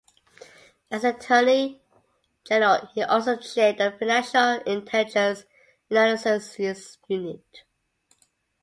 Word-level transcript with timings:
As 0.89 1.03
Attorney 1.03 1.79
General 2.43 2.87
he 2.95 3.03
also 3.03 3.35
chaired 3.37 3.77
the 3.77 3.91
Financial 3.99 4.59
Intelligence 4.65 5.43
Analyses 5.91 6.97
Unit. 7.07 7.61